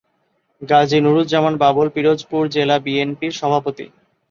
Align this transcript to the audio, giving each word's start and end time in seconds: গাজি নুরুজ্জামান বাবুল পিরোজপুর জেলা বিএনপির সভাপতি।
গাজি 0.61 0.97
নুরুজ্জামান 1.01 1.53
বাবুল 1.63 1.87
পিরোজপুর 1.95 2.43
জেলা 2.55 2.75
বিএনপির 2.85 3.33
সভাপতি। 3.39 3.85